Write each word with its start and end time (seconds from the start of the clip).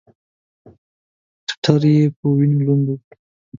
ټټر 1.47 1.81
یې 1.93 2.01
په 2.17 2.25
وینو 2.35 2.57
لوند 2.65 2.85
و. 2.89 2.97